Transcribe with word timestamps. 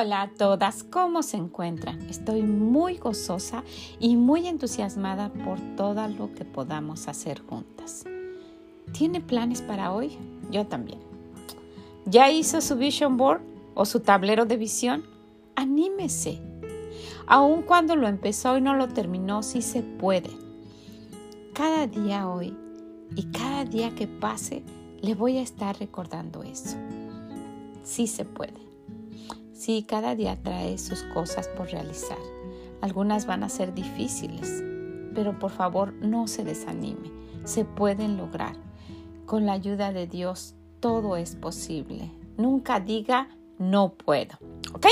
Hola 0.00 0.22
a 0.22 0.28
todas, 0.30 0.84
¿cómo 0.84 1.24
se 1.24 1.38
encuentran? 1.38 2.00
Estoy 2.02 2.42
muy 2.42 2.98
gozosa 2.98 3.64
y 3.98 4.14
muy 4.14 4.46
entusiasmada 4.46 5.32
por 5.32 5.58
todo 5.74 6.06
lo 6.06 6.32
que 6.34 6.44
podamos 6.44 7.08
hacer 7.08 7.40
juntas. 7.40 8.04
¿Tiene 8.92 9.20
planes 9.20 9.60
para 9.60 9.92
hoy? 9.92 10.16
Yo 10.52 10.68
también. 10.68 11.00
¿Ya 12.06 12.30
hizo 12.30 12.60
su 12.60 12.76
vision 12.76 13.16
board 13.16 13.40
o 13.74 13.84
su 13.86 13.98
tablero 13.98 14.46
de 14.46 14.56
visión? 14.56 15.02
Anímese. 15.56 16.40
Aun 17.26 17.62
cuando 17.62 17.96
lo 17.96 18.06
empezó 18.06 18.56
y 18.56 18.60
no 18.60 18.76
lo 18.76 18.86
terminó, 18.86 19.42
sí 19.42 19.62
se 19.62 19.82
puede. 19.82 20.30
Cada 21.54 21.88
día 21.88 22.28
hoy 22.28 22.56
y 23.16 23.24
cada 23.32 23.64
día 23.64 23.92
que 23.96 24.06
pase, 24.06 24.62
le 25.00 25.16
voy 25.16 25.38
a 25.38 25.42
estar 25.42 25.76
recordando 25.76 26.44
eso. 26.44 26.76
Sí 27.82 28.06
se 28.06 28.24
puede. 28.24 28.67
Sí, 29.58 29.84
cada 29.88 30.14
día 30.14 30.38
trae 30.40 30.78
sus 30.78 31.02
cosas 31.02 31.48
por 31.48 31.66
realizar. 31.72 32.16
Algunas 32.80 33.26
van 33.26 33.42
a 33.42 33.48
ser 33.48 33.74
difíciles, 33.74 34.62
pero 35.16 35.36
por 35.40 35.50
favor 35.50 35.92
no 35.94 36.28
se 36.28 36.44
desanime. 36.44 37.10
Se 37.42 37.64
pueden 37.64 38.16
lograr. 38.16 38.54
Con 39.26 39.46
la 39.46 39.54
ayuda 39.54 39.92
de 39.92 40.06
Dios 40.06 40.54
todo 40.78 41.16
es 41.16 41.34
posible. 41.34 42.12
Nunca 42.36 42.78
diga 42.78 43.30
no 43.58 43.94
puedo. 43.94 44.38
¿Ok? 44.74 44.86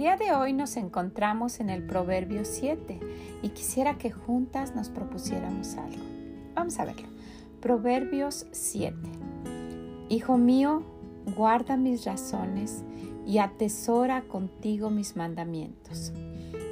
día 0.00 0.16
de 0.16 0.32
hoy 0.32 0.54
nos 0.54 0.78
encontramos 0.78 1.60
en 1.60 1.68
el 1.68 1.86
Proverbio 1.86 2.46
7 2.46 2.98
y 3.42 3.50
quisiera 3.50 3.98
que 3.98 4.10
juntas 4.10 4.74
nos 4.74 4.88
propusiéramos 4.88 5.76
algo. 5.76 6.02
Vamos 6.54 6.78
a 6.78 6.84
verlo. 6.84 7.08
Proverbios 7.60 8.46
7. 8.52 8.96
Hijo 10.08 10.38
mío, 10.38 10.82
guarda 11.36 11.76
mis 11.76 12.04
razones 12.04 12.84
y 13.26 13.38
atesora 13.38 14.22
contigo 14.22 14.90
mis 14.90 15.16
mandamientos. 15.16 16.12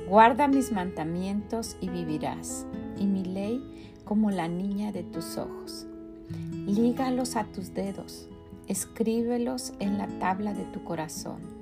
Guarda 0.08 0.48
mis 0.48 0.72
mandamientos 0.72 1.76
y 1.80 1.88
vivirás, 1.88 2.66
y 2.98 3.06
mi 3.06 3.24
ley 3.24 3.92
como 4.04 4.30
la 4.30 4.48
niña 4.48 4.90
de 4.90 5.02
tus 5.02 5.36
ojos. 5.36 5.86
Lígalos 6.66 7.36
a 7.36 7.44
tus 7.44 7.74
dedos, 7.74 8.28
escríbelos 8.66 9.74
en 9.78 9.98
la 9.98 10.08
tabla 10.18 10.54
de 10.54 10.64
tu 10.64 10.82
corazón 10.84 11.58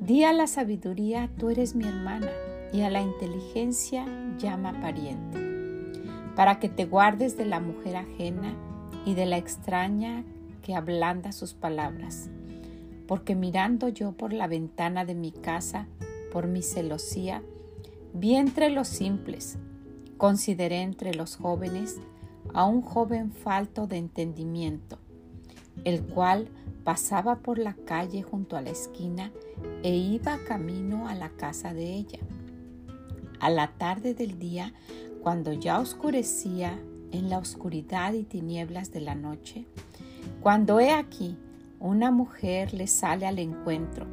Di 0.00 0.24
a 0.24 0.32
la 0.32 0.48
sabiduría, 0.48 1.30
tú 1.38 1.50
eres 1.50 1.76
mi 1.76 1.84
hermana, 1.84 2.28
y 2.72 2.82
a 2.82 2.90
la 2.90 3.02
inteligencia 3.02 4.06
llama 4.38 4.80
pariente, 4.80 5.38
para 6.34 6.58
que 6.58 6.68
te 6.68 6.86
guardes 6.86 7.36
de 7.36 7.44
la 7.44 7.60
mujer 7.60 7.96
ajena 7.96 8.54
y 9.04 9.14
de 9.14 9.26
la 9.26 9.36
extraña 9.36 10.24
que 10.62 10.74
ablanda 10.74 11.32
sus 11.32 11.54
palabras. 11.54 12.30
Porque 13.06 13.34
mirando 13.34 13.88
yo 13.88 14.12
por 14.12 14.32
la 14.32 14.46
ventana 14.46 15.04
de 15.04 15.14
mi 15.14 15.32
casa, 15.32 15.86
por 16.32 16.46
mi 16.46 16.62
celosía, 16.62 17.42
vi 18.14 18.36
entre 18.36 18.70
los 18.70 18.88
simples, 18.88 19.58
consideré 20.16 20.82
entre 20.82 21.14
los 21.14 21.36
jóvenes 21.36 21.98
a 22.54 22.64
un 22.64 22.80
joven 22.80 23.32
falto 23.32 23.86
de 23.86 23.98
entendimiento, 23.98 24.98
el 25.84 26.02
cual 26.02 26.48
pasaba 26.84 27.36
por 27.36 27.58
la 27.58 27.74
calle 27.74 28.22
junto 28.22 28.56
a 28.56 28.62
la 28.62 28.70
esquina 28.70 29.30
e 29.82 29.94
iba 29.94 30.38
camino 30.46 31.08
a 31.08 31.14
la 31.14 31.30
casa 31.30 31.74
de 31.74 31.94
ella. 31.94 32.18
A 33.42 33.50
la 33.50 33.72
tarde 33.72 34.14
del 34.14 34.38
día, 34.38 34.72
cuando 35.20 35.52
ya 35.52 35.80
oscurecía 35.80 36.78
en 37.10 37.28
la 37.28 37.38
oscuridad 37.38 38.12
y 38.12 38.22
tinieblas 38.22 38.92
de 38.92 39.00
la 39.00 39.16
noche, 39.16 39.66
cuando 40.40 40.78
he 40.78 40.92
aquí 40.92 41.36
una 41.80 42.12
mujer 42.12 42.72
le 42.72 42.86
sale 42.86 43.26
al 43.26 43.40
encuentro, 43.40 44.06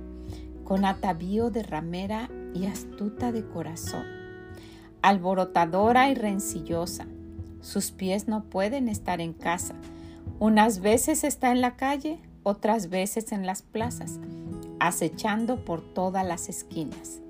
con 0.64 0.84
atavío 0.84 1.52
de 1.52 1.62
ramera 1.62 2.28
y 2.56 2.66
astuta 2.66 3.32
de 3.32 3.46
corazón, 3.46 4.04
alborotadora 5.04 6.10
y 6.10 6.16
rencillosa. 6.16 7.06
Sus 7.62 7.92
pies 7.92 8.28
no 8.28 8.46
pueden 8.46 8.90
estar 8.90 9.22
en 9.22 9.34
casa. 9.34 9.76
Unas 10.40 10.80
veces 10.80 11.24
está 11.24 11.52
en 11.52 11.62
la 11.62 11.76
calle, 11.76 12.20
otras 12.42 12.90
veces 12.90 13.32
en 13.32 13.46
las 13.46 13.62
plazas, 13.62 14.20
acechando 14.80 15.64
por 15.66 15.82
todas 15.82 16.26
las 16.26 16.50
esquinas. 16.50 17.22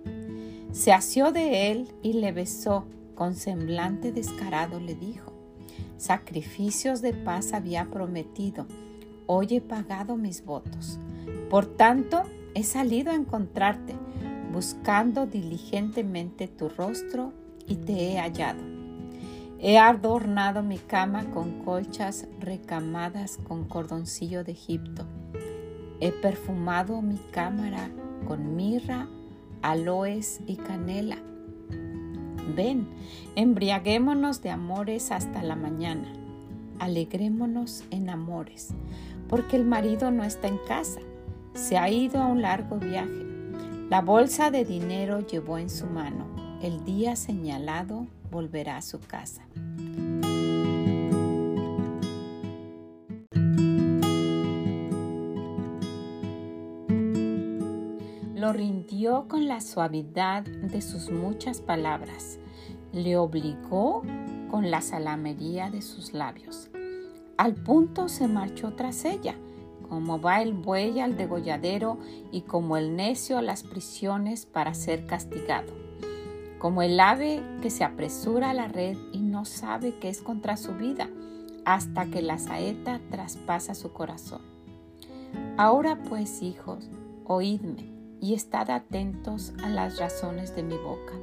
Se 0.72 0.94
asió 0.94 1.32
de 1.32 1.72
él 1.72 1.94
y 2.04 2.14
le 2.14 2.32
besó, 2.32 2.86
con 3.16 3.36
semblante 3.36 4.12
descarado 4.12 4.80
le 4.80 4.96
dijo, 4.96 5.34
Sacrificios 5.98 7.02
de 7.02 7.14
paz 7.14 7.54
había 7.54 7.86
prometido, 7.86 8.68
hoy 9.26 9.48
he 9.56 9.62
pagado 9.62 10.16
mis 10.16 10.46
votos. 10.46 11.00
Por 11.50 11.66
tanto, 11.66 12.24
he 12.54 12.64
salido 12.64 13.12
a 13.12 13.16
encontrarte, 13.16 13.96
buscando 14.54 15.26
diligentemente 15.26 16.48
tu 16.48 16.70
rostro 16.70 17.34
y 17.68 17.76
te 17.76 18.12
he 18.12 18.20
hallado. 18.20 18.62
He 19.60 19.78
adornado 19.78 20.64
mi 20.64 20.78
cama 20.78 21.32
con 21.32 21.64
colchas 21.64 22.28
recamadas 22.40 23.38
con 23.38 23.66
cordoncillo 23.66 24.44
de 24.44 24.54
Egipto. 24.54 25.06
He 26.00 26.12
perfumado 26.12 27.02
mi 27.02 27.18
cámara 27.32 27.90
con 28.26 28.56
mirra, 28.56 29.10
aloes 29.62 30.42
y 30.46 30.56
canela. 30.56 31.18
Ven, 32.56 32.88
embriaguémonos 33.36 34.42
de 34.42 34.50
amores 34.50 35.12
hasta 35.12 35.44
la 35.44 35.56
mañana. 35.56 36.12
Alegrémonos 36.80 37.84
en 37.92 38.10
amores, 38.10 38.70
porque 39.28 39.56
el 39.56 39.66
marido 39.66 40.12
no 40.12 40.24
está 40.24 40.48
en 40.48 40.60
casa, 40.68 41.02
se 41.54 41.78
ha 41.78 41.90
ido 41.90 42.22
a 42.22 42.28
un 42.28 42.42
largo 42.42 42.78
viaje. 42.78 43.26
La 43.90 44.02
bolsa 44.02 44.52
de 44.52 44.66
dinero 44.66 45.26
llevó 45.26 45.58
en 45.58 45.70
su 45.70 45.86
mano. 45.88 46.26
El 46.62 46.86
día 46.86 47.16
señalado 47.16 48.08
volverá 48.32 48.78
a 48.78 48.82
su 48.82 49.00
casa. 49.00 49.42
Lo 58.50 58.54
rindió 58.54 59.28
con 59.28 59.48
la 59.48 59.62
suavidad 59.62 60.42
de 60.42 60.82
sus 60.82 61.12
muchas 61.12 61.62
palabras, 61.62 62.40
le 62.92 63.16
obligó 63.16 64.02
con 64.50 64.72
la 64.72 64.82
salamería 64.82 65.70
de 65.70 65.84
sus 65.84 66.14
labios. 66.14 66.72
Al 67.38 67.54
punto 67.54 68.10
se 68.10 68.28
marchó 68.28 68.74
tras 68.74 69.06
ella, 69.06 69.36
como 69.88 70.20
va 70.20 70.42
el 70.42 70.54
buey 70.54 71.00
al 71.00 71.16
degolladero 71.16 72.00
y 72.32 72.42
como 72.42 72.76
el 72.76 72.96
necio 72.96 73.38
a 73.38 73.44
las 73.44 73.62
prisiones 73.62 74.48
para 74.48 74.74
ser 74.74 75.06
castigado 75.06 75.72
como 76.58 76.82
el 76.82 77.00
ave 77.00 77.44
que 77.62 77.70
se 77.70 77.84
apresura 77.84 78.50
a 78.50 78.56
la 78.56 78.68
red 78.68 78.98
y 79.14 79.20
no 79.20 79.46
sabe 79.46 80.00
que 80.00 80.10
es 80.10 80.24
contra 80.24 80.58
su 80.58 80.74
vida 80.74 81.08
hasta 81.66 82.08
que 82.08 82.24
la 82.24 82.40
saeta 82.40 83.00
traspasa 83.12 83.76
su 83.76 83.94
corazón. 83.94 84.42
Ahora 85.56 86.00
pues, 86.04 86.42
hijos, 86.42 86.90
oídme 87.26 87.89
y 88.22 88.34
estad 88.34 88.70
atentos 88.70 89.54
a 89.64 89.70
las 89.70 89.98
razones 89.98 90.56
de 90.56 90.64
mi 90.64 90.76
boca. 90.76 91.14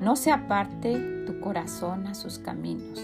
No 0.00 0.16
se 0.16 0.32
aparte 0.32 1.24
tu 1.26 1.40
corazón 1.40 2.06
a 2.06 2.14
sus 2.14 2.38
caminos, 2.38 3.00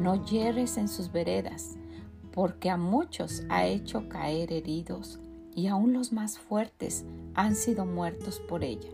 no 0.00 0.24
hierres 0.24 0.78
en 0.78 0.88
sus 0.88 1.12
veredas, 1.12 1.76
porque 2.32 2.70
a 2.70 2.76
muchos 2.76 3.42
ha 3.50 3.66
hecho 3.66 4.08
caer 4.08 4.52
heridos 4.52 5.20
y 5.54 5.66
aún 5.66 5.92
los 5.92 6.12
más 6.12 6.38
fuertes 6.38 7.04
han 7.34 7.54
sido 7.54 7.84
muertos 7.84 8.40
por 8.40 8.64
ella. 8.64 8.88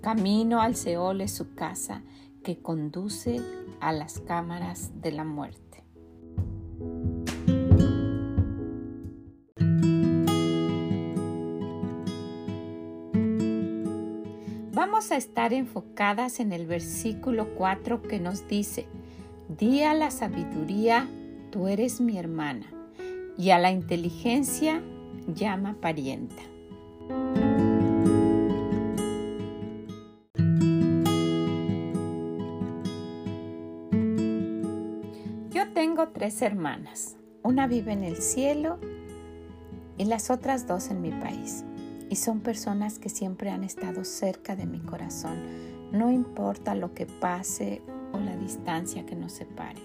Camino 0.00 0.60
al 0.60 0.76
Seol 0.76 1.20
es 1.20 1.32
su 1.32 1.54
casa 1.54 2.02
que 2.44 2.58
conduce 2.58 3.40
a 3.80 3.92
las 3.92 4.20
cámaras 4.20 4.92
de 5.00 5.12
la 5.12 5.24
muerte. 5.24 5.63
A 15.10 15.16
estar 15.16 15.52
enfocadas 15.52 16.40
en 16.40 16.50
el 16.52 16.66
versículo 16.66 17.54
4 17.56 18.00
que 18.02 18.18
nos 18.18 18.48
dice, 18.48 18.86
Di 19.48 19.82
a 19.82 19.92
la 19.92 20.10
sabiduría, 20.10 21.06
tú 21.50 21.68
eres 21.68 22.00
mi 22.00 22.16
hermana, 22.16 22.66
y 23.36 23.50
a 23.50 23.58
la 23.58 23.70
inteligencia 23.70 24.82
llama 25.26 25.76
parienta. 25.78 26.42
Yo 35.50 35.68
tengo 35.74 36.08
tres 36.08 36.40
hermanas. 36.40 37.16
Una 37.42 37.66
vive 37.66 37.92
en 37.92 38.04
el 38.04 38.16
cielo 38.16 38.78
y 39.98 40.06
las 40.06 40.30
otras 40.30 40.66
dos 40.66 40.88
en 40.90 41.02
mi 41.02 41.10
país. 41.10 41.62
Y 42.10 42.16
son 42.16 42.40
personas 42.40 42.98
que 42.98 43.08
siempre 43.08 43.50
han 43.50 43.64
estado 43.64 44.04
cerca 44.04 44.56
de 44.56 44.66
mi 44.66 44.80
corazón, 44.80 45.38
no 45.92 46.10
importa 46.10 46.74
lo 46.74 46.94
que 46.94 47.06
pase 47.06 47.82
o 48.12 48.18
la 48.18 48.36
distancia 48.36 49.06
que 49.06 49.16
nos 49.16 49.32
separe. 49.32 49.80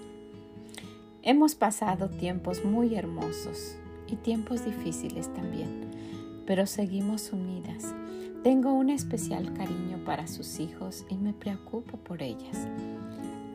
Hemos 1.22 1.54
pasado 1.54 2.08
tiempos 2.08 2.64
muy 2.64 2.94
hermosos 2.94 3.76
y 4.06 4.16
tiempos 4.16 4.64
difíciles 4.64 5.32
también, 5.34 5.90
pero 6.46 6.66
seguimos 6.66 7.32
unidas. 7.32 7.94
Tengo 8.42 8.72
un 8.72 8.88
especial 8.88 9.52
cariño 9.52 10.02
para 10.04 10.26
sus 10.26 10.60
hijos 10.60 11.04
y 11.10 11.16
me 11.16 11.34
preocupo 11.34 11.98
por 11.98 12.22
ellas. 12.22 12.66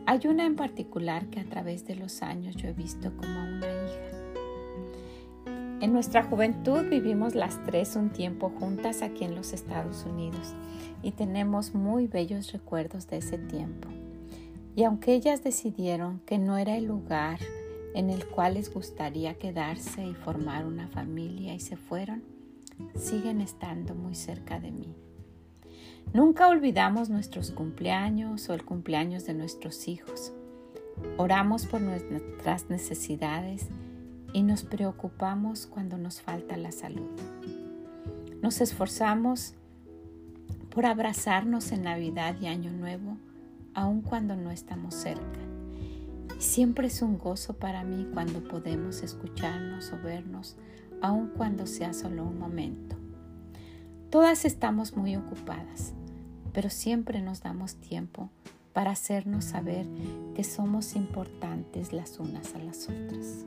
Hay 0.05 0.27
una 0.27 0.45
en 0.45 0.55
particular 0.55 1.25
que 1.31 1.39
a 1.39 1.45
través 1.45 1.87
de 1.87 1.95
los 1.95 2.21
años 2.21 2.55
yo 2.55 2.67
he 2.67 2.73
visto 2.73 3.11
como 3.17 3.41
una. 3.41 3.74
En 5.81 5.91
nuestra 5.91 6.23
juventud 6.23 6.89
vivimos 6.89 7.35
las 7.35 7.61
tres 7.65 7.97
un 7.97 8.09
tiempo 8.09 8.49
juntas 8.49 9.01
aquí 9.01 9.25
en 9.25 9.35
los 9.35 9.51
Estados 9.51 10.05
Unidos 10.05 10.55
y 11.03 11.11
tenemos 11.11 11.75
muy 11.75 12.07
bellos 12.07 12.53
recuerdos 12.53 13.07
de 13.07 13.17
ese 13.17 13.37
tiempo. 13.37 13.89
Y 14.75 14.83
aunque 14.83 15.13
ellas 15.13 15.43
decidieron 15.43 16.21
que 16.25 16.37
no 16.37 16.57
era 16.57 16.77
el 16.77 16.85
lugar 16.85 17.39
en 17.93 18.09
el 18.09 18.25
cual 18.25 18.53
les 18.53 18.73
gustaría 18.73 19.35
quedarse 19.35 20.05
y 20.05 20.13
formar 20.13 20.65
una 20.65 20.87
familia 20.87 21.53
y 21.53 21.59
se 21.59 21.75
fueron, 21.75 22.23
siguen 22.95 23.41
estando 23.41 23.95
muy 23.95 24.15
cerca 24.15 24.59
de 24.61 24.71
mí. 24.71 24.95
Nunca 26.13 26.47
olvidamos 26.47 27.09
nuestros 27.09 27.51
cumpleaños 27.51 28.49
o 28.49 28.53
el 28.53 28.63
cumpleaños 28.63 29.25
de 29.25 29.33
nuestros 29.33 29.89
hijos. 29.89 30.31
Oramos 31.17 31.65
por 31.65 31.81
nuestras 31.81 32.69
necesidades 32.69 33.67
y 34.33 34.43
nos 34.43 34.63
preocupamos 34.63 35.67
cuando 35.67 35.97
nos 35.97 36.21
falta 36.21 36.57
la 36.57 36.71
salud. 36.71 37.09
Nos 38.41 38.61
esforzamos 38.61 39.53
por 40.69 40.85
abrazarnos 40.85 41.71
en 41.71 41.83
Navidad 41.83 42.35
y 42.41 42.47
Año 42.47 42.71
Nuevo, 42.71 43.17
aun 43.73 44.01
cuando 44.01 44.35
no 44.35 44.51
estamos 44.51 44.93
cerca. 44.93 45.39
Siempre 46.37 46.87
es 46.87 47.01
un 47.01 47.17
gozo 47.17 47.53
para 47.53 47.83
mí 47.83 48.07
cuando 48.13 48.43
podemos 48.43 49.01
escucharnos 49.03 49.93
o 49.93 49.97
vernos, 49.97 50.57
aun 51.01 51.31
cuando 51.35 51.65
sea 51.65 51.93
solo 51.93 52.25
un 52.25 52.37
momento. 52.37 52.97
Todas 54.09 54.45
estamos 54.45 54.95
muy 54.95 55.15
ocupadas, 55.15 55.93
pero 56.53 56.69
siempre 56.69 57.21
nos 57.21 57.41
damos 57.41 57.75
tiempo 57.75 58.29
para 58.73 58.91
hacernos 58.91 59.45
saber 59.45 59.87
que 60.35 60.43
somos 60.43 60.95
importantes 60.95 61.93
las 61.93 62.19
unas 62.19 62.53
a 62.55 62.59
las 62.59 62.89
otras. 62.89 63.45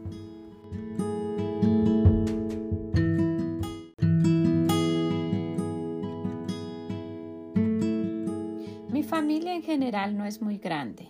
Mi 8.90 9.02
familia 9.02 9.54
en 9.54 9.62
general 9.62 10.16
no 10.16 10.24
es 10.24 10.42
muy 10.42 10.58
grande, 10.58 11.08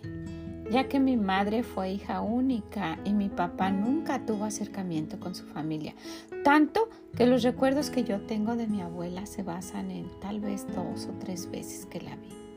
ya 0.71 0.87
que 0.87 0.99
mi 0.99 1.17
madre 1.17 1.63
fue 1.63 1.91
hija 1.91 2.21
única 2.21 2.99
y 3.03 3.13
mi 3.13 3.29
papá 3.29 3.71
nunca 3.71 4.25
tuvo 4.25 4.45
acercamiento 4.45 5.19
con 5.19 5.33
su 5.33 5.45
familia, 5.45 5.95
tanto 6.43 6.89
que 7.15 7.25
los 7.25 7.41
recuerdos 7.41 7.89
que 7.89 8.03
yo 8.03 8.21
tengo 8.21 8.55
de 8.55 8.67
mi 8.67 8.81
abuela 8.81 9.25
se 9.25 9.43
basan 9.43 9.91
en 9.91 10.05
tal 10.21 10.39
vez 10.39 10.67
dos 10.75 11.07
o 11.07 11.13
tres 11.19 11.49
veces 11.49 11.85
que 11.87 12.01
la 12.01 12.15
vi. 12.15 12.48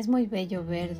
Es 0.00 0.08
muy 0.08 0.24
bello 0.24 0.64
ver 0.64 0.96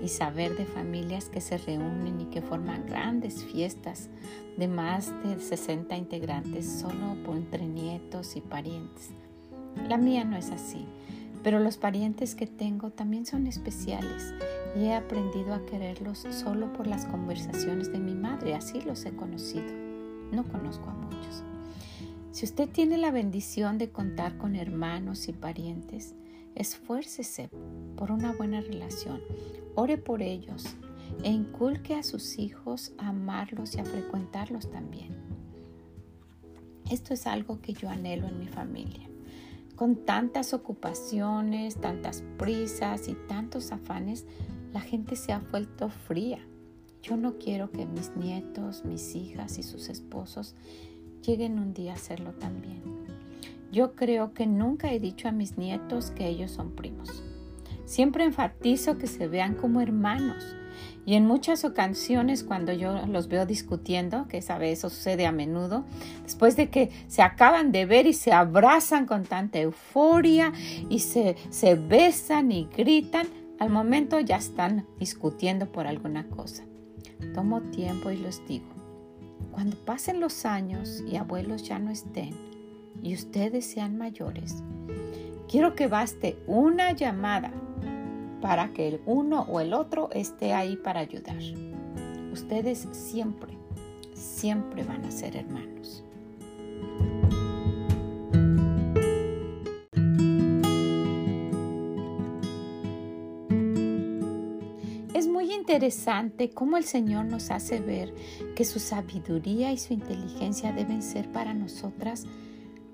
y 0.00 0.06
saber 0.06 0.56
de 0.56 0.64
familias 0.64 1.24
que 1.28 1.40
se 1.40 1.58
reúnen 1.58 2.20
y 2.20 2.26
que 2.26 2.40
forman 2.40 2.86
grandes 2.86 3.42
fiestas 3.42 4.08
de 4.56 4.68
más 4.68 5.12
de 5.24 5.40
60 5.40 5.96
integrantes 5.96 6.64
solo 6.64 7.16
entre 7.34 7.66
nietos 7.66 8.36
y 8.36 8.40
parientes. 8.40 9.10
La 9.88 9.96
mía 9.96 10.22
no 10.22 10.36
es 10.36 10.52
así, 10.52 10.86
pero 11.42 11.58
los 11.58 11.78
parientes 11.78 12.36
que 12.36 12.46
tengo 12.46 12.90
también 12.90 13.26
son 13.26 13.48
especiales 13.48 14.32
y 14.76 14.84
he 14.84 14.94
aprendido 14.94 15.52
a 15.52 15.66
quererlos 15.66 16.24
solo 16.30 16.72
por 16.74 16.86
las 16.86 17.06
conversaciones 17.06 17.90
de 17.90 17.98
mi 17.98 18.14
madre, 18.14 18.54
así 18.54 18.80
los 18.82 19.04
he 19.04 19.10
conocido. 19.16 19.72
No 20.30 20.44
conozco 20.44 20.90
a 20.90 20.94
muchos. 20.94 21.42
Si 22.30 22.44
usted 22.44 22.68
tiene 22.68 22.98
la 22.98 23.10
bendición 23.10 23.78
de 23.78 23.90
contar 23.90 24.38
con 24.38 24.54
hermanos 24.54 25.26
y 25.26 25.32
parientes, 25.32 26.14
esfuércese 26.54 27.50
por 27.96 28.10
una 28.10 28.32
buena 28.32 28.60
relación, 28.60 29.20
ore 29.74 29.98
por 29.98 30.22
ellos 30.22 30.76
e 31.22 31.30
inculque 31.30 31.94
a 31.94 32.02
sus 32.02 32.38
hijos 32.38 32.92
a 32.98 33.08
amarlos 33.08 33.74
y 33.74 33.80
a 33.80 33.84
frecuentarlos 33.84 34.70
también. 34.70 35.14
Esto 36.90 37.14
es 37.14 37.26
algo 37.26 37.60
que 37.60 37.72
yo 37.72 37.88
anhelo 37.88 38.26
en 38.26 38.38
mi 38.38 38.46
familia. 38.46 39.08
Con 39.76 39.96
tantas 40.04 40.54
ocupaciones, 40.54 41.76
tantas 41.80 42.22
prisas 42.38 43.08
y 43.08 43.14
tantos 43.26 43.72
afanes, 43.72 44.26
la 44.72 44.80
gente 44.80 45.16
se 45.16 45.32
ha 45.32 45.38
vuelto 45.38 45.88
fría. 45.88 46.38
Yo 47.02 47.16
no 47.16 47.38
quiero 47.38 47.70
que 47.70 47.86
mis 47.86 48.14
nietos, 48.16 48.84
mis 48.84 49.14
hijas 49.14 49.58
y 49.58 49.62
sus 49.62 49.88
esposos 49.88 50.54
lleguen 51.22 51.58
un 51.58 51.74
día 51.74 51.92
a 51.92 51.96
hacerlo 51.96 52.32
también. 52.32 53.03
Yo 53.74 53.96
creo 53.96 54.34
que 54.34 54.46
nunca 54.46 54.92
he 54.92 55.00
dicho 55.00 55.26
a 55.26 55.32
mis 55.32 55.58
nietos 55.58 56.12
que 56.12 56.28
ellos 56.28 56.52
son 56.52 56.76
primos. 56.76 57.24
Siempre 57.86 58.22
enfatizo 58.22 58.98
que 58.98 59.08
se 59.08 59.26
vean 59.26 59.54
como 59.54 59.80
hermanos. 59.80 60.54
Y 61.04 61.14
en 61.16 61.26
muchas 61.26 61.64
ocasiones 61.64 62.44
cuando 62.44 62.72
yo 62.72 63.04
los 63.08 63.26
veo 63.26 63.46
discutiendo, 63.46 64.28
que 64.28 64.42
sabe 64.42 64.70
eso 64.70 64.90
sucede 64.90 65.26
a 65.26 65.32
menudo, 65.32 65.84
después 66.22 66.54
de 66.54 66.70
que 66.70 66.90
se 67.08 67.22
acaban 67.22 67.72
de 67.72 67.84
ver 67.84 68.06
y 68.06 68.12
se 68.12 68.32
abrazan 68.32 69.06
con 69.06 69.24
tanta 69.24 69.58
euforia 69.58 70.52
y 70.88 71.00
se, 71.00 71.34
besan 71.74 72.52
y 72.52 72.68
gritan, 72.76 73.26
al 73.58 73.70
momento 73.70 74.20
ya 74.20 74.36
están 74.36 74.86
discutiendo 75.00 75.72
por 75.72 75.88
alguna 75.88 76.28
cosa. 76.28 76.62
Tomo 77.34 77.60
tiempo 77.60 78.12
y 78.12 78.18
los 78.18 78.46
digo, 78.46 78.68
cuando 79.50 79.76
pasen 79.84 80.20
los 80.20 80.46
años 80.46 81.02
y 81.10 81.16
abuelos 81.16 81.64
ya 81.64 81.80
no 81.80 81.90
estén 81.90 82.53
y 83.02 83.14
ustedes 83.14 83.66
sean 83.66 83.98
mayores, 83.98 84.62
quiero 85.48 85.74
que 85.74 85.86
baste 85.86 86.36
una 86.46 86.92
llamada 86.92 87.52
para 88.40 88.72
que 88.72 88.88
el 88.88 89.00
uno 89.06 89.46
o 89.48 89.60
el 89.60 89.72
otro 89.72 90.10
esté 90.12 90.52
ahí 90.52 90.76
para 90.76 91.00
ayudar. 91.00 91.38
Ustedes 92.32 92.88
siempre, 92.92 93.56
siempre 94.12 94.82
van 94.84 95.04
a 95.04 95.10
ser 95.10 95.36
hermanos. 95.36 96.04
Es 105.14 105.28
muy 105.28 105.52
interesante 105.54 106.50
cómo 106.50 106.76
el 106.76 106.84
Señor 106.84 107.24
nos 107.26 107.50
hace 107.50 107.80
ver 107.80 108.12
que 108.56 108.64
su 108.64 108.78
sabiduría 108.78 109.72
y 109.72 109.78
su 109.78 109.94
inteligencia 109.94 110.72
deben 110.72 111.02
ser 111.02 111.30
para 111.30 111.54
nosotras 111.54 112.26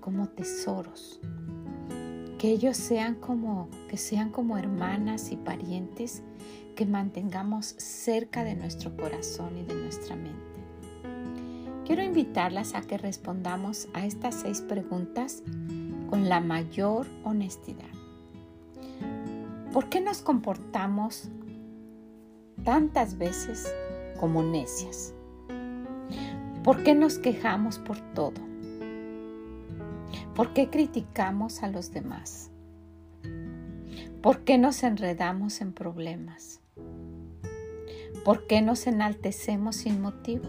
como 0.00 0.28
tesoros, 0.28 1.20
que 2.38 2.50
ellos 2.50 2.76
sean 2.76 3.16
como 3.16 3.68
que 3.88 3.96
sean 3.96 4.30
como 4.30 4.56
hermanas 4.56 5.30
y 5.30 5.36
parientes 5.36 6.22
que 6.74 6.86
mantengamos 6.86 7.74
cerca 7.76 8.44
de 8.44 8.54
nuestro 8.54 8.96
corazón 8.96 9.58
y 9.58 9.64
de 9.64 9.74
nuestra 9.74 10.16
mente. 10.16 10.40
Quiero 11.84 12.02
invitarlas 12.02 12.74
a 12.74 12.82
que 12.82 12.96
respondamos 12.98 13.88
a 13.94 14.06
estas 14.06 14.36
seis 14.36 14.60
preguntas 14.60 15.42
con 16.08 16.28
la 16.28 16.40
mayor 16.40 17.06
honestidad. 17.24 17.90
¿Por 19.72 19.88
qué 19.88 20.00
nos 20.00 20.22
comportamos 20.22 21.28
tantas 22.64 23.18
veces 23.18 23.72
como 24.18 24.42
necias? 24.42 25.14
¿Por 26.64 26.82
qué 26.82 26.94
nos 26.94 27.18
quejamos 27.18 27.78
por 27.78 27.98
todo? 28.14 28.49
¿Por 30.40 30.54
qué 30.54 30.70
criticamos 30.70 31.62
a 31.62 31.68
los 31.68 31.92
demás? 31.92 32.50
¿Por 34.22 34.42
qué 34.42 34.56
nos 34.56 34.82
enredamos 34.84 35.60
en 35.60 35.74
problemas? 35.74 36.62
¿Por 38.24 38.46
qué 38.46 38.62
nos 38.62 38.86
enaltecemos 38.86 39.76
sin 39.76 40.00
motivo? 40.00 40.48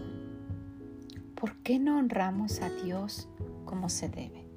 ¿Por 1.34 1.58
qué 1.58 1.78
no 1.78 1.98
honramos 1.98 2.62
a 2.62 2.70
Dios 2.70 3.28
como 3.66 3.90
se 3.90 4.08
debe? 4.08 4.48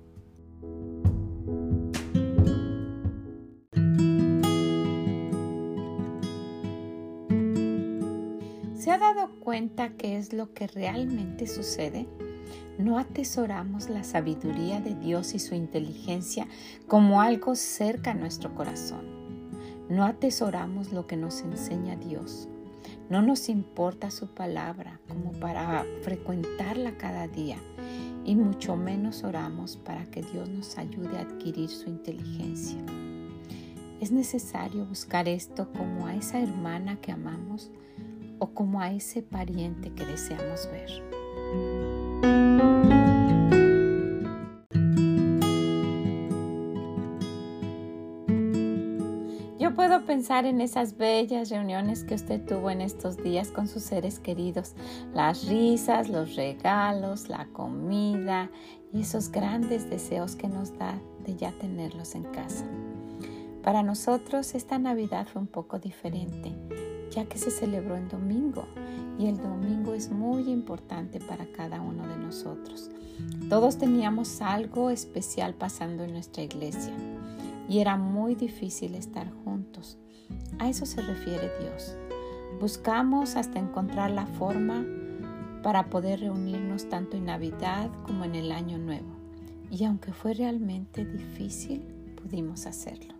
¿Se 8.74 8.90
ha 8.90 8.98
dado 8.98 9.38
cuenta 9.42 9.98
qué 9.98 10.16
es 10.16 10.32
lo 10.32 10.54
que 10.54 10.68
realmente 10.68 11.46
sucede? 11.46 12.08
No 12.78 12.98
atesoramos 12.98 13.90
la 13.90 14.04
sabiduría 14.04 14.82
de 14.82 14.96
Dios 14.96 15.34
y 15.34 15.40
su 15.40 15.56
inteligencia 15.56 16.48
como 16.88 17.22
algo 17.22 17.56
cerca 17.56 18.12
a 18.12 18.16
nuestro 18.16 18.54
corazón. 18.54 19.06
No 19.90 20.04
atesoramos 20.04 20.92
lo 20.92 21.08
que 21.08 21.16
nos 21.16 21.42
enseña 21.42 21.96
Dios. 21.96 22.50
No 23.10 23.22
nos 23.22 23.50
importa 23.50 24.12
su 24.12 24.28
palabra 24.28 25.00
como 25.08 25.32
para 25.34 25.86
frecuentarla 26.02 26.98
cada 26.98 27.28
día 27.28 27.58
y 28.26 28.36
mucho 28.36 28.76
menos 28.76 29.24
oramos 29.24 29.78
para 29.78 30.06
que 30.06 30.24
Dios 30.24 30.50
nos 30.50 30.78
ayude 30.78 31.18
a 31.18 31.22
adquirir 31.22 31.70
su 31.70 31.90
inteligencia. 31.90 32.80
Es 34.02 34.12
necesario 34.12 34.86
buscar 34.86 35.28
esto 35.28 35.72
como 35.72 36.08
a 36.08 36.16
esa 36.16 36.42
hermana 36.42 36.98
que 36.98 37.12
amamos 37.12 37.72
o 38.40 38.48
como 38.48 38.82
a 38.82 38.92
ese 38.92 39.22
pariente 39.22 39.92
que 39.92 40.06
deseamos 40.06 40.68
ver. 40.72 41.95
Pensar 50.16 50.46
en 50.46 50.62
esas 50.62 50.96
bellas 50.96 51.50
reuniones 51.50 52.06
que 52.06 52.16
usted 52.16 52.40
tuvo 52.46 52.70
en 52.70 52.80
estos 52.80 53.18
días 53.18 53.52
con 53.52 53.68
sus 53.68 53.84
seres 53.84 54.18
queridos, 54.18 54.74
las 55.14 55.46
risas, 55.46 56.08
los 56.08 56.38
regalos, 56.38 57.28
la 57.28 57.48
comida 57.48 58.50
y 58.94 59.02
esos 59.02 59.30
grandes 59.30 59.90
deseos 59.90 60.38
que 60.38 60.48
nos 60.48 60.78
da 60.78 60.98
de 61.26 61.36
ya 61.36 61.52
tenerlos 61.60 62.16
en 62.16 62.24
casa. 62.24 62.64
Para 63.62 63.84
nosotros 63.84 64.56
esta 64.56 64.80
Navidad 64.80 65.28
fue 65.28 65.42
un 65.42 65.50
poco 65.50 65.80
diferente, 65.80 66.54
ya 67.12 67.26
que 67.26 67.38
se 67.38 67.52
celebró 67.52 67.98
en 67.98 68.08
domingo 68.08 68.68
y 69.20 69.28
el 69.28 69.36
domingo 69.36 69.94
es 69.94 70.10
muy 70.10 70.50
importante 70.50 71.20
para 71.20 71.46
cada 71.48 71.82
uno 71.82 72.08
de 72.08 72.16
nosotros. 72.16 72.90
Todos 73.50 73.78
teníamos 73.78 74.40
algo 74.40 74.92
especial 74.92 75.56
pasando 75.56 76.06
en 76.06 76.14
nuestra 76.14 76.42
iglesia 76.42 76.94
y 77.68 77.80
era 77.80 77.98
muy 77.98 78.36
difícil 78.36 78.96
estar 78.96 79.30
juntos. 79.44 79.65
A 80.60 80.70
eso 80.70 80.86
se 80.86 81.02
refiere 81.02 81.52
Dios. 81.60 81.96
Buscamos 82.60 83.36
hasta 83.36 83.60
encontrar 83.60 84.12
la 84.12 84.26
forma 84.26 84.86
para 85.62 85.90
poder 85.90 86.22
reunirnos 86.22 86.88
tanto 86.90 87.18
en 87.18 87.26
Navidad 87.26 87.90
como 88.06 88.24
en 88.24 88.36
el 88.36 88.52
Año 88.52 88.78
Nuevo. 88.78 89.16
Y 89.72 89.84
aunque 89.84 90.14
fue 90.14 90.34
realmente 90.34 91.06
difícil, 91.06 91.82
pudimos 92.22 92.66
hacerlo. 92.66 93.16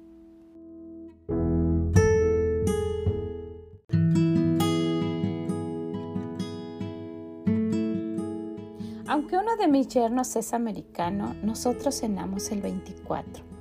Aunque 9.08 9.38
uno 9.38 9.56
de 9.58 9.68
mis 9.68 9.88
yernos 9.88 10.36
es 10.36 10.54
americano, 10.54 11.36
nosotros 11.44 12.00
cenamos 12.00 12.52
el 12.52 12.62
24 12.62 13.55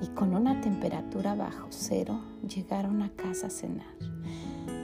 y 0.00 0.08
con 0.08 0.34
una 0.34 0.60
temperatura 0.60 1.34
bajo 1.34 1.66
cero 1.70 2.20
llegaron 2.46 3.02
a 3.02 3.10
casa 3.10 3.46
a 3.46 3.50
cenar. 3.50 3.94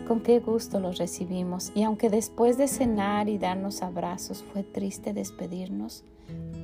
Con 0.06 0.20
qué 0.20 0.40
gusto 0.40 0.80
los 0.80 0.98
recibimos 0.98 1.70
y 1.74 1.82
aunque 1.82 2.08
después 2.08 2.56
de 2.56 2.68
cenar 2.68 3.28
y 3.28 3.38
darnos 3.38 3.82
abrazos 3.82 4.44
fue 4.52 4.62
triste 4.62 5.12
despedirnos, 5.12 6.04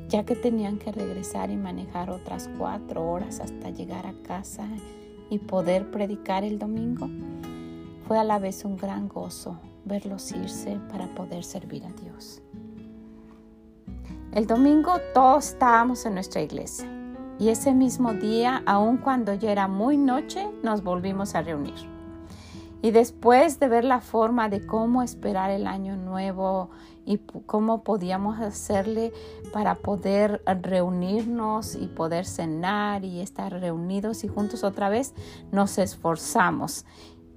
ya 0.08 0.24
que 0.24 0.36
tenían 0.36 0.78
que 0.78 0.92
regresar 0.92 1.50
y 1.50 1.56
manejar 1.56 2.10
otras 2.10 2.48
cuatro 2.58 3.10
horas 3.10 3.40
hasta 3.40 3.70
llegar 3.70 4.06
a 4.06 4.14
casa 4.22 4.66
y 5.28 5.38
poder 5.38 5.90
predicar 5.90 6.44
el 6.44 6.58
domingo, 6.58 7.08
fue 8.06 8.18
a 8.18 8.24
la 8.24 8.38
vez 8.38 8.64
un 8.64 8.76
gran 8.76 9.08
gozo 9.08 9.58
verlos 9.84 10.32
irse 10.32 10.78
para 10.90 11.06
poder 11.14 11.44
servir 11.44 11.84
a 11.84 11.92
Dios. 11.92 12.42
El 14.32 14.46
domingo 14.46 14.98
todos 15.12 15.48
estábamos 15.48 16.06
en 16.06 16.14
nuestra 16.14 16.40
iglesia 16.40 16.93
y 17.38 17.48
ese 17.48 17.74
mismo 17.74 18.14
día, 18.14 18.62
aun 18.66 18.98
cuando 18.98 19.34
ya 19.34 19.50
era 19.50 19.68
muy 19.68 19.96
noche, 19.96 20.48
nos 20.62 20.82
volvimos 20.82 21.34
a 21.34 21.42
reunir. 21.42 21.74
Y 22.80 22.90
después 22.90 23.58
de 23.60 23.68
ver 23.68 23.84
la 23.84 24.00
forma 24.00 24.48
de 24.48 24.66
cómo 24.66 25.02
esperar 25.02 25.50
el 25.50 25.66
año 25.66 25.96
nuevo 25.96 26.68
y 27.06 27.18
cómo 27.46 27.82
podíamos 27.82 28.38
hacerle 28.40 29.12
para 29.52 29.74
poder 29.76 30.42
reunirnos 30.62 31.76
y 31.76 31.86
poder 31.86 32.26
cenar 32.26 33.04
y 33.04 33.20
estar 33.20 33.52
reunidos 33.52 34.22
y 34.22 34.28
juntos 34.28 34.64
otra 34.64 34.90
vez, 34.90 35.14
nos 35.50 35.78
esforzamos 35.78 36.84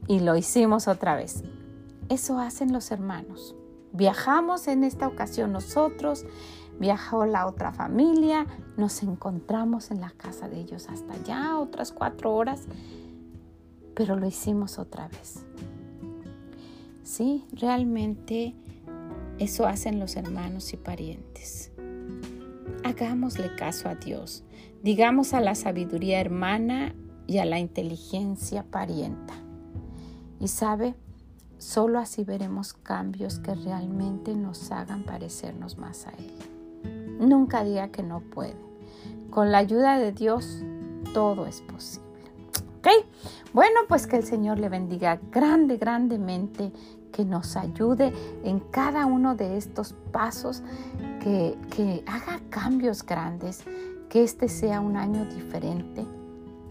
y 0.07 0.19
lo 0.19 0.35
hicimos 0.35 0.87
otra 0.87 1.15
vez. 1.15 1.43
Eso 2.09 2.39
hacen 2.39 2.73
los 2.73 2.91
hermanos. 2.91 3.55
Viajamos 3.93 4.67
en 4.67 4.83
esta 4.83 5.07
ocasión 5.07 5.53
nosotros 5.53 6.25
Viajó 6.79 7.25
la 7.25 7.47
otra 7.47 7.71
familia, 7.71 8.45
nos 8.77 9.01
encontramos 9.01 9.89
en 9.89 9.99
la 9.99 10.11
casa 10.11 10.47
de 10.47 10.59
ellos 10.59 10.87
hasta 10.89 11.15
ya 11.23 11.57
otras 11.57 11.91
cuatro 11.91 12.35
horas, 12.35 12.65
pero 13.95 14.15
lo 14.15 14.27
hicimos 14.27 14.77
otra 14.77 15.07
vez. 15.07 15.43
Sí, 17.01 17.45
realmente 17.51 18.53
eso 19.39 19.65
hacen 19.65 19.99
los 19.99 20.15
hermanos 20.15 20.73
y 20.73 20.77
parientes. 20.77 21.71
Hagámosle 22.83 23.55
caso 23.55 23.89
a 23.89 23.95
Dios, 23.95 24.43
digamos 24.83 25.33
a 25.33 25.41
la 25.41 25.55
sabiduría 25.55 26.19
hermana 26.19 26.93
y 27.25 27.39
a 27.39 27.45
la 27.45 27.59
inteligencia 27.59 28.63
parienta. 28.63 29.33
Y 30.39 30.47
sabe, 30.47 30.95
solo 31.57 31.97
así 31.99 32.23
veremos 32.23 32.73
cambios 32.73 33.39
que 33.39 33.55
realmente 33.55 34.35
nos 34.35 34.71
hagan 34.71 35.03
parecernos 35.03 35.77
más 35.77 36.05
a 36.05 36.11
Él. 36.11 36.56
Nunca 37.19 37.63
diga 37.63 37.89
que 37.89 38.03
no 38.03 38.21
puede. 38.21 38.55
Con 39.29 39.51
la 39.51 39.59
ayuda 39.59 39.97
de 39.97 40.11
Dios, 40.11 40.63
todo 41.13 41.45
es 41.45 41.61
posible. 41.61 42.07
¿Ok? 42.79 42.87
Bueno, 43.53 43.81
pues 43.87 44.07
que 44.07 44.17
el 44.17 44.23
Señor 44.23 44.59
le 44.59 44.69
bendiga 44.69 45.19
grande, 45.31 45.77
grandemente, 45.77 46.71
que 47.11 47.25
nos 47.25 47.55
ayude 47.57 48.13
en 48.43 48.59
cada 48.59 49.05
uno 49.05 49.35
de 49.35 49.57
estos 49.57 49.93
pasos, 50.11 50.61
que, 51.21 51.57
que 51.75 52.03
haga 52.05 52.39
cambios 52.49 53.03
grandes, 53.03 53.63
que 54.09 54.23
este 54.23 54.47
sea 54.47 54.79
un 54.79 54.95
año 54.97 55.25
diferente. 55.25 56.05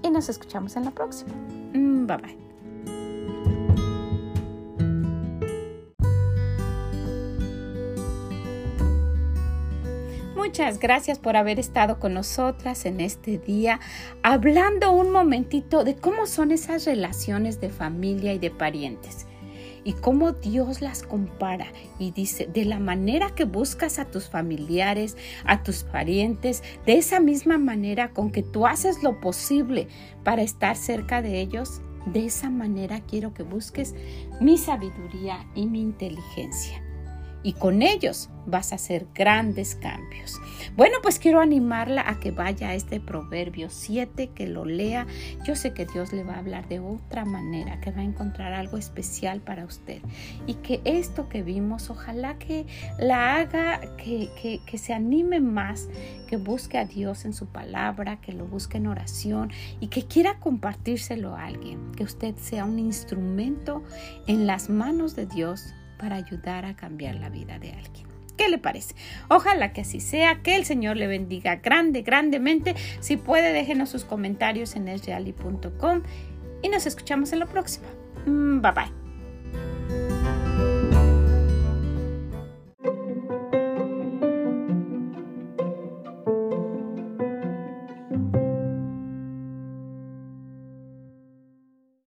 Y 0.03 0.11
nos 0.11 0.29
escuchamos 0.29 0.77
en 0.77 0.85
la 0.85 0.91
próxima. 0.93 1.35
Mm, 1.75 2.07
bye 2.07 2.17
bye. 2.17 2.46
Muchas 10.47 10.79
gracias 10.79 11.19
por 11.19 11.37
haber 11.37 11.59
estado 11.59 11.99
con 11.99 12.15
nosotras 12.15 12.87
en 12.87 13.01
este 13.01 13.37
día, 13.37 13.81
hablando 14.23 14.93
un 14.93 15.11
momentito 15.11 15.83
de 15.83 15.97
cómo 15.97 16.27
son 16.27 16.53
esas 16.53 16.85
relaciones 16.85 17.61
de 17.61 17.69
familia 17.69 18.33
y 18.33 18.39
de 18.39 18.53
parientes 18.53 19.27
y 19.83 19.95
cómo 19.95 20.31
Dios 20.31 20.83
las 20.83 21.03
compara 21.03 21.67
y 21.99 22.13
dice, 22.13 22.47
de 22.47 22.65
la 22.65 22.79
manera 22.79 23.35
que 23.35 23.45
buscas 23.45 23.99
a 23.99 24.05
tus 24.05 24.29
familiares, 24.29 25.17
a 25.47 25.65
tus 25.65 25.83
parientes, 25.83 26.63
de 26.87 26.97
esa 26.97 27.19
misma 27.19 27.59
manera 27.59 28.13
con 28.13 28.31
que 28.31 28.45
tú 28.45 28.69
haces 28.69 29.03
lo 29.03 29.21
posible 29.21 29.89
para 30.23 30.43
estar 30.43 30.77
cerca 30.77 31.23
de 31.23 31.41
ellos, 31.41 31.81
de 32.07 32.27
esa 32.27 32.51
manera 32.51 33.01
quiero 33.01 33.35
que 33.35 33.43
busques 33.43 33.97
mi 34.41 34.59
sabiduría 34.59 35.45
y 35.57 35.67
mi 35.67 35.81
inteligencia 35.81 36.86
y 37.47 37.53
con 37.53 37.81
ellos 37.83 38.29
vas 38.45 38.73
a 38.73 38.75
hacer 38.75 39.07
grandes 39.15 39.77
cambios. 39.77 40.41
Bueno, 40.77 40.97
pues 41.01 41.21
quiero 41.21 41.41
animarla 41.41 42.03
a 42.05 42.19
que 42.19 42.33
vaya 42.33 42.71
a 42.71 42.75
este 42.75 42.99
proverbio 42.99 43.71
7, 43.71 44.31
que 44.35 44.49
lo 44.49 44.65
lea. 44.65 45.07
Yo 45.47 45.55
sé 45.55 45.73
que 45.73 45.87
Dios 45.87 46.13
le 46.13 46.25
va 46.25 46.35
a 46.35 46.39
hablar 46.39 46.67
de 46.69 46.81
otra 46.81 47.25
manera, 47.25 47.81
que 47.81 47.93
va 47.93 48.01
a 48.01 48.05
encontrar 48.05 48.53
algo 48.53 48.79
especial 48.79 49.43
para 49.43 49.65
usted 49.65 50.03
y 50.49 50.55
que 50.55 50.81
esto 50.85 51.29
que 51.29 51.45
vimos, 51.45 51.89
ojalá 51.89 52.37
que 52.37 52.67
la 52.99 53.37
haga, 53.37 53.81
que, 53.97 54.29
que, 54.43 54.61
que 54.67 54.77
se 54.77 54.93
anime 54.93 55.39
más, 55.39 55.89
que 56.27 56.39
busque 56.39 56.79
a 56.79 56.85
Dios 56.85 57.25
en 57.27 57.33
su 57.33 57.47
palabra, 57.47 58.21
que 58.21 58.33
lo 58.33 58.47
busque 58.47 58.79
en 58.79 58.89
oración 58.89 59.53
y 59.79 59.87
que 59.87 60.05
quiera 60.05 60.41
compartírselo 60.41 61.37
a 61.37 61.45
alguien, 61.45 61.93
que 61.93 62.03
usted 62.03 62.35
sea 62.35 62.65
un 62.65 62.81
instrumento 62.81 63.85
en 64.27 64.49
las 64.49 64.69
manos 64.69 65.15
de 65.15 65.27
Dios 65.27 65.73
para 65.99 66.17
ayudar 66.17 66.65
a 66.65 66.77
cambiar 66.77 67.17
la 67.17 67.29
vida 67.29 67.59
de 67.59 67.73
alguien. 67.73 68.07
¿Qué 68.37 68.49
le 68.49 68.59
parece? 68.59 68.95
Ojalá 69.29 69.73
que 69.73 69.81
así 69.81 70.01
sea, 70.01 70.43
que 70.43 70.57
el 70.57 70.65
Señor 70.65 70.97
le 70.97 71.07
bendiga 71.07 71.57
grande, 71.57 72.03
grandemente. 72.03 72.75
Si 73.01 73.17
puede, 73.17 73.53
déjenos 73.53 73.89
sus 73.89 74.05
comentarios 74.05 74.77
en 74.77 74.89
esreali.com 74.89 76.03
y 76.63 76.69
nos 76.69 76.87
escuchamos 76.87 77.33
en 77.33 77.39
la 77.39 77.47
próxima. 77.47 77.87
Mm, 78.27 78.61
bye 78.61 78.73
bye. 78.73 79.06